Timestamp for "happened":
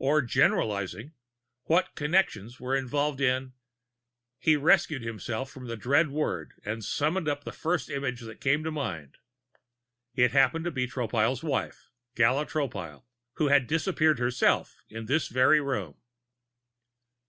10.32-10.64